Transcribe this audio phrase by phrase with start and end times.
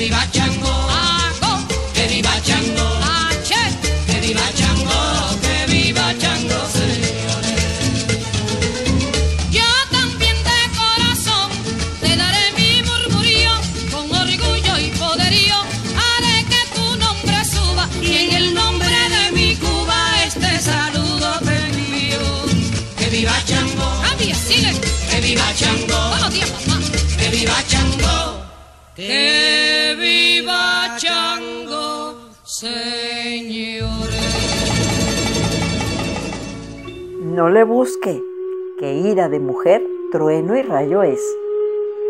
[0.00, 1.68] Que viva Chango, Ago.
[1.92, 3.62] que viva Chango, Ache.
[4.06, 8.06] que viva Chango, que viva Chango, señores.
[9.50, 11.50] Yo también de corazón
[12.00, 13.52] te daré mi murmurío,
[13.92, 15.56] con orgullo y poderío,
[16.06, 21.56] haré que tu nombre suba y en el nombre de mi Cuba este saludo te
[21.66, 22.46] envío.
[22.96, 24.38] Que viva Chango, Adiós,
[25.10, 26.78] que viva Chango, Buenos días, papá.
[27.18, 28.40] que viva Chango.
[28.96, 29.39] Que
[37.22, 38.22] No le busque,
[38.78, 39.82] que ira de mujer,
[40.12, 41.22] trueno y rayo es.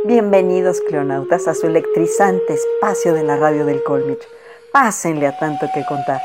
[0.06, 4.26] Bienvenidos, cleonautas, a su electrizante espacio de la radio del Colmich.
[4.72, 6.20] Pásenle a tanto que contar.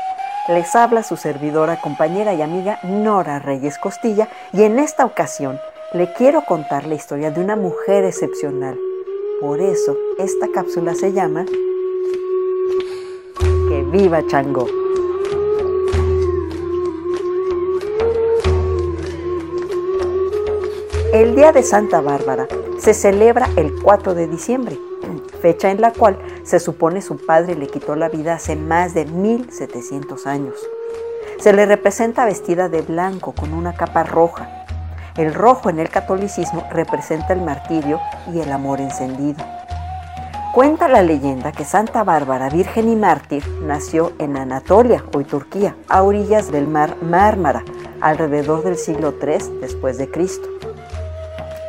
[0.48, 5.60] Les habla su servidora, compañera y amiga Nora Reyes Costilla y en esta ocasión
[5.92, 8.76] le quiero contar la historia de una mujer excepcional.
[9.40, 11.46] Por eso esta cápsula se llama
[13.96, 14.66] viva Chango.
[21.14, 22.46] El Día de Santa Bárbara
[22.78, 24.78] se celebra el 4 de diciembre,
[25.40, 29.06] fecha en la cual se supone su padre le quitó la vida hace más de
[29.06, 30.56] 1700 años.
[31.38, 34.66] Se le representa vestida de blanco con una capa roja.
[35.16, 37.98] El rojo en el catolicismo representa el martirio
[38.30, 39.42] y el amor encendido.
[40.56, 46.02] Cuenta la leyenda que Santa Bárbara, virgen y mártir, nació en Anatolia, hoy Turquía, a
[46.02, 47.62] orillas del mar Mármara,
[48.00, 50.48] alrededor del siglo III después de Cristo.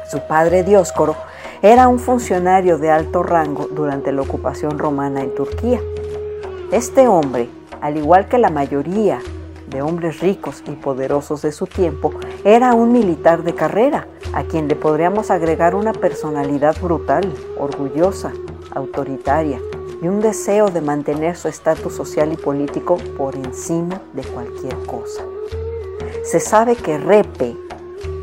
[0.09, 1.17] Su padre Dioscoro
[1.61, 5.81] era un funcionario de alto rango durante la ocupación romana en Turquía.
[6.71, 7.49] Este hombre,
[7.81, 9.19] al igual que la mayoría
[9.69, 12.13] de hombres ricos y poderosos de su tiempo,
[12.45, 14.07] era un militar de carrera,
[14.37, 18.31] a quien le podríamos agregar una personalidad brutal, orgullosa,
[18.69, 19.59] autoritaria
[19.99, 25.23] y un deseo de mantener su estatus social y político por encima de cualquier cosa.
[26.23, 27.57] Se sabe que Repe,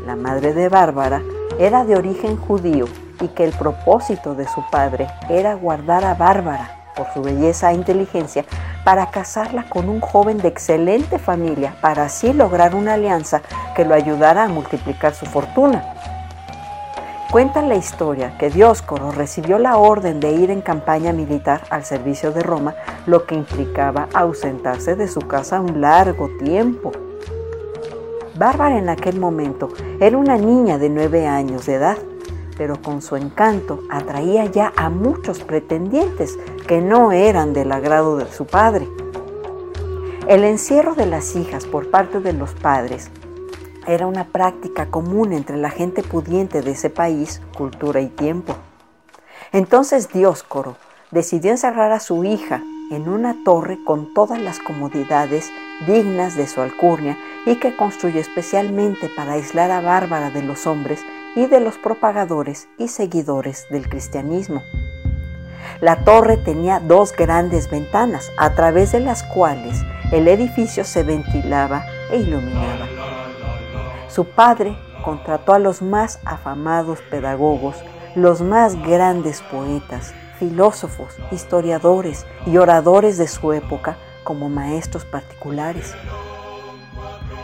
[0.05, 1.21] la madre de Bárbara,
[1.59, 2.85] era de origen judío
[3.19, 7.75] y que el propósito de su padre era guardar a Bárbara por su belleza e
[7.75, 8.45] inteligencia
[8.85, 13.41] para casarla con un joven de excelente familia para así lograr una alianza
[13.75, 15.83] que lo ayudara a multiplicar su fortuna.
[17.31, 22.31] Cuenta la historia que Dioscoro recibió la orden de ir en campaña militar al servicio
[22.31, 22.75] de Roma,
[23.07, 26.91] lo que implicaba ausentarse de su casa un largo tiempo.
[28.37, 31.97] Bárbara en aquel momento era una niña de nueve años de edad,
[32.57, 36.37] pero con su encanto atraía ya a muchos pretendientes
[36.67, 38.87] que no eran del agrado de su padre.
[40.27, 43.11] El encierro de las hijas por parte de los padres
[43.87, 48.55] era una práctica común entre la gente pudiente de ese país, cultura y tiempo.
[49.51, 50.75] Entonces Dioscoro
[51.11, 55.51] decidió encerrar a su hija en una torre con todas las comodidades
[55.87, 61.03] dignas de su alcurnia y que construyó especialmente para aislar a Bárbara de los hombres
[61.35, 64.61] y de los propagadores y seguidores del cristianismo.
[65.81, 71.85] La torre tenía dos grandes ventanas a través de las cuales el edificio se ventilaba
[72.11, 72.87] e iluminaba.
[74.07, 77.75] Su padre contrató a los más afamados pedagogos,
[78.15, 85.93] los más grandes poetas, filósofos, historiadores y oradores de su época como maestros particulares.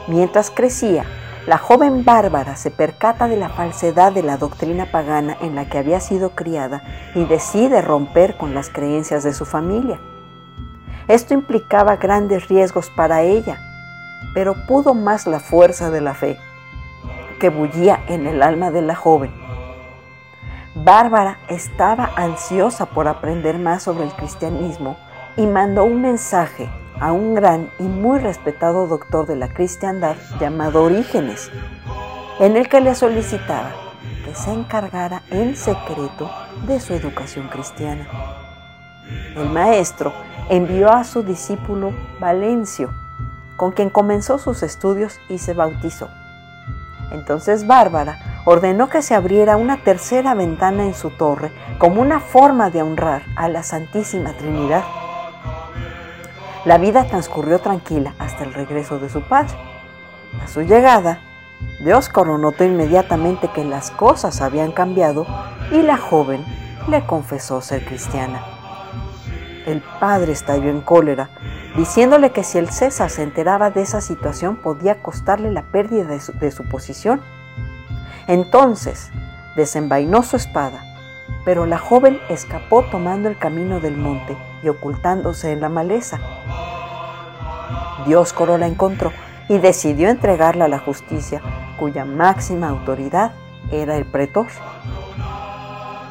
[0.07, 1.05] Mientras crecía,
[1.47, 5.79] la joven Bárbara se percata de la falsedad de la doctrina pagana en la que
[5.79, 6.83] había sido criada
[7.15, 9.99] y decide romper con las creencias de su familia.
[11.07, 13.57] Esto implicaba grandes riesgos para ella,
[14.35, 16.37] pero pudo más la fuerza de la fe
[17.39, 19.31] que bullía en el alma de la joven.
[20.75, 24.95] Bárbara estaba ansiosa por aprender más sobre el cristianismo
[25.35, 30.83] y mandó un mensaje a un gran y muy respetado doctor de la cristiandad llamado
[30.83, 31.51] Orígenes,
[32.39, 33.71] en el que le solicitaba
[34.25, 36.29] que se encargara en secreto
[36.67, 38.07] de su educación cristiana.
[39.35, 40.13] El maestro
[40.49, 42.91] envió a su discípulo Valencio,
[43.57, 46.09] con quien comenzó sus estudios y se bautizó.
[47.11, 52.69] Entonces Bárbara ordenó que se abriera una tercera ventana en su torre como una forma
[52.69, 54.83] de honrar a la Santísima Trinidad.
[56.63, 59.55] La vida transcurrió tranquila hasta el regreso de su padre.
[60.43, 61.19] A su llegada,
[61.83, 65.25] Dioscoro notó inmediatamente que las cosas habían cambiado
[65.71, 66.45] y la joven
[66.87, 68.43] le confesó ser cristiana.
[69.65, 71.29] El padre estalló en cólera
[71.75, 76.19] diciéndole que si el César se enteraba de esa situación podía costarle la pérdida de
[76.19, 77.21] su, de su posición.
[78.27, 79.11] Entonces
[79.55, 80.83] desenvainó su espada,
[81.43, 86.19] pero la joven escapó tomando el camino del monte y ocultándose en la maleza.
[88.05, 89.11] Dioscoro la encontró
[89.49, 91.41] y decidió entregarla a la justicia,
[91.77, 93.31] cuya máxima autoridad
[93.71, 94.47] era el pretor.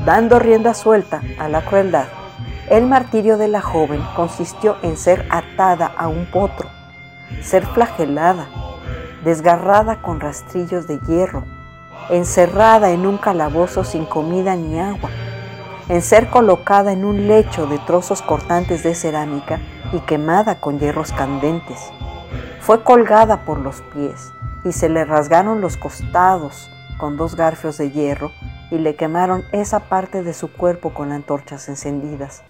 [0.04, 2.06] Dando rienda suelta a la crueldad,
[2.68, 6.68] el martirio de la joven consistió en ser atada a un potro,
[7.42, 8.48] ser flagelada,
[9.24, 11.44] desgarrada con rastrillos de hierro,
[12.10, 15.10] encerrada en un calabozo sin comida ni agua,
[15.88, 19.60] en ser colocada en un lecho de trozos cortantes de cerámica
[19.92, 21.78] y quemada con hierros candentes.
[22.60, 24.32] Fue colgada por los pies
[24.64, 28.30] y se le rasgaron los costados con dos garfios de hierro
[28.70, 32.42] y le quemaron esa parte de su cuerpo con antorchas encendidas.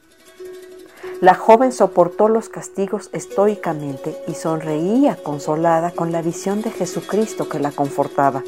[1.21, 7.59] La joven soportó los castigos estoicamente y sonreía consolada con la visión de Jesucristo que
[7.59, 8.43] la confortaba.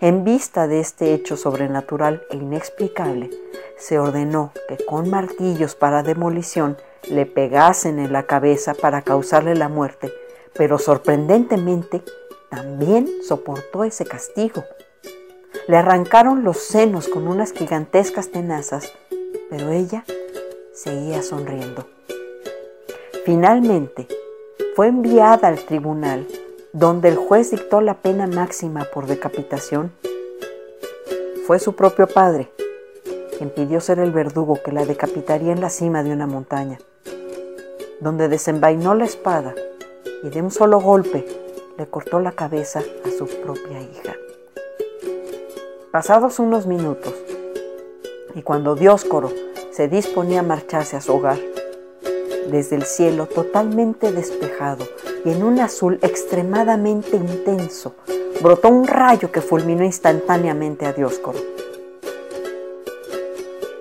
[0.00, 3.30] En vista de este hecho sobrenatural e inexplicable,
[3.78, 6.76] se ordenó que con martillos para demolición
[7.08, 10.12] le pegasen en la cabeza para causarle la muerte,
[10.54, 12.02] pero sorprendentemente
[12.50, 14.64] también soportó ese castigo.
[15.66, 18.92] Le arrancaron los senos con unas gigantescas tenazas,
[19.50, 20.04] pero ella
[20.72, 21.86] seguía sonriendo.
[23.24, 24.06] Finalmente,
[24.74, 26.26] fue enviada al tribunal
[26.72, 29.92] donde el juez dictó la pena máxima por decapitación.
[31.46, 32.50] Fue su propio padre
[33.38, 36.78] quien ser el verdugo que la decapitaría en la cima de una montaña,
[38.00, 39.54] donde desenvainó la espada
[40.24, 41.24] y de un solo golpe
[41.76, 44.16] le cortó la cabeza a su propia hija.
[45.92, 47.14] Pasados unos minutos,
[48.34, 49.30] y cuando Dioscoro
[49.70, 51.38] se disponía a marcharse a su hogar,
[52.50, 54.86] desde el cielo totalmente despejado
[55.24, 57.94] y en un azul extremadamente intenso,
[58.40, 61.38] brotó un rayo que fulminó instantáneamente a Dioscoro.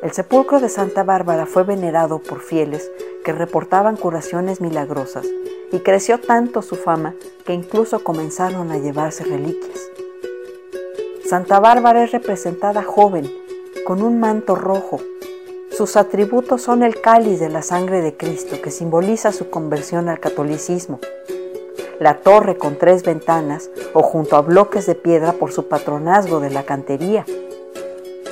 [0.04, 2.92] El sepulcro de Santa Bárbara fue venerado por fieles
[3.26, 5.26] que reportaban curaciones milagrosas
[5.72, 9.90] y creció tanto su fama que incluso comenzaron a llevarse reliquias.
[11.26, 13.28] Santa Bárbara es representada joven,
[13.88, 15.00] con un manto rojo.
[15.76, 20.20] Sus atributos son el cáliz de la sangre de Cristo, que simboliza su conversión al
[20.20, 21.00] catolicismo,
[22.00, 26.52] la torre con tres ventanas o junto a bloques de piedra por su patronazgo de
[26.52, 27.26] la cantería.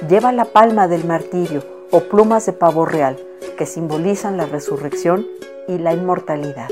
[0.09, 3.17] Lleva la palma del martirio o plumas de pavo real,
[3.57, 5.25] que simbolizan la resurrección
[5.67, 6.67] y la inmortalidad.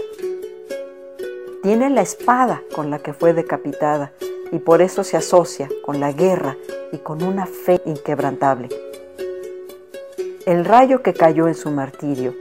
[1.63, 4.11] Tiene la espada con la que fue decapitada
[4.51, 6.57] y por eso se asocia con la guerra
[6.91, 8.69] y con una fe inquebrantable.
[10.45, 12.35] El rayo que cayó en su martirio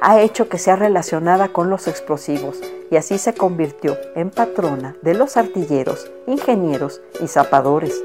[0.00, 5.14] ha hecho que sea relacionada con los explosivos y así se convirtió en patrona de
[5.14, 8.02] los artilleros, ingenieros y zapadores.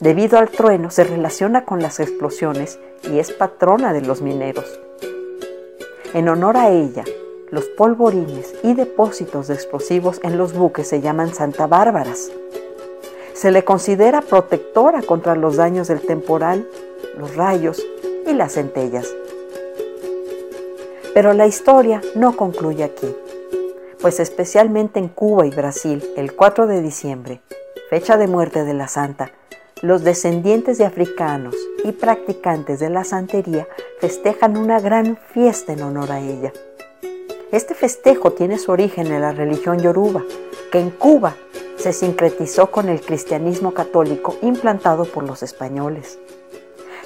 [0.00, 2.78] Debido al trueno se relaciona con las explosiones
[3.10, 4.78] y es patrona de los mineros.
[6.12, 7.04] En honor a ella,
[7.50, 12.30] los polvorines y depósitos de explosivos en los buques se llaman Santa Bárbaras.
[13.32, 16.68] Se le considera protectora contra los daños del temporal,
[17.16, 17.82] los rayos
[18.26, 19.08] y las centellas.
[21.14, 23.16] Pero la historia no concluye aquí,
[24.02, 27.40] pues especialmente en Cuba y Brasil, el 4 de diciembre,
[27.88, 29.32] fecha de muerte de la santa,
[29.82, 31.54] los descendientes de africanos
[31.84, 33.68] y practicantes de la santería
[34.00, 36.50] festejan una gran fiesta en honor a ella.
[37.52, 40.24] Este festejo tiene su origen en la religión yoruba,
[40.72, 41.36] que en Cuba
[41.76, 46.18] se sincretizó con el cristianismo católico implantado por los españoles.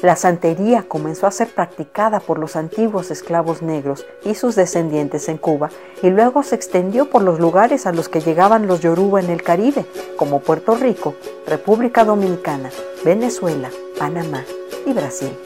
[0.02, 5.36] La santería comenzó a ser practicada por los antiguos esclavos negros y sus descendientes en
[5.36, 5.68] Cuba
[6.02, 9.42] y luego se extendió por los lugares a los que llegaban los yoruba en el
[9.42, 9.84] Caribe,
[10.16, 11.14] como Puerto Rico,
[11.46, 12.70] República Dominicana,
[13.04, 14.42] Venezuela, Panamá
[14.86, 15.36] y Brasil.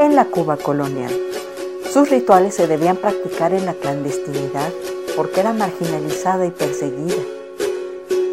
[0.00, 1.12] En la Cuba colonial,
[1.92, 4.72] sus rituales se debían practicar en la clandestinidad
[5.14, 7.22] porque era marginalizada y perseguida.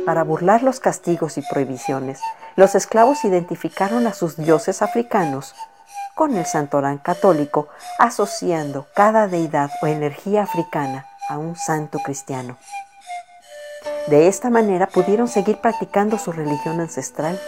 [0.05, 2.19] Para burlar los castigos y prohibiciones,
[2.55, 5.53] los esclavos identificaron a sus dioses africanos
[6.15, 7.67] con el santorán católico,
[7.99, 12.57] asociando cada deidad o energía africana a un santo cristiano.
[14.07, 17.39] De esta manera pudieron seguir practicando su religión ancestral.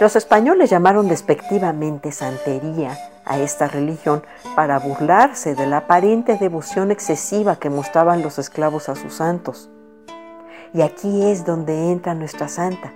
[0.00, 4.24] Los españoles llamaron despectivamente santería a esta religión
[4.56, 9.68] para burlarse de la aparente devoción excesiva que mostraban los esclavos a sus santos.
[10.72, 12.92] Y aquí es donde entra nuestra santa,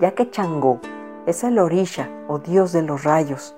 [0.00, 0.80] ya que Changó
[1.26, 3.54] es el orisha o dios de los rayos,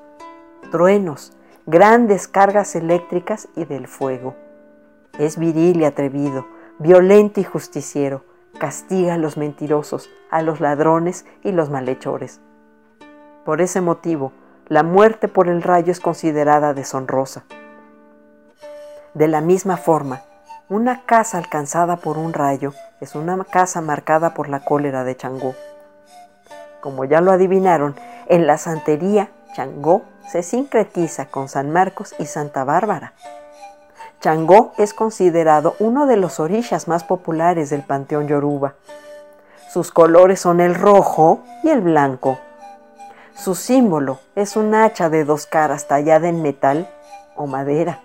[0.72, 1.32] truenos,
[1.66, 4.34] grandes cargas eléctricas y del fuego.
[5.18, 6.46] Es viril y atrevido,
[6.78, 8.24] violento y justiciero,
[8.58, 12.40] castiga a los mentirosos, a los ladrones y los malhechores.
[13.44, 14.32] Por ese motivo,
[14.66, 17.44] la muerte por el rayo es considerada deshonrosa.
[19.14, 20.22] De la misma forma,
[20.70, 25.54] una casa alcanzada por un rayo es una casa marcada por la cólera de Changó.
[26.82, 27.96] Como ya lo adivinaron,
[28.26, 33.14] en la santería Changó se sincretiza con San Marcos y Santa Bárbara.
[34.20, 38.74] Changó es considerado uno de los orishas más populares del panteón yoruba.
[39.70, 42.38] Sus colores son el rojo y el blanco.
[43.34, 46.90] Su símbolo es un hacha de dos caras tallada en metal
[47.36, 48.00] o madera.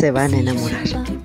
[0.00, 1.19] Se van a enamorar.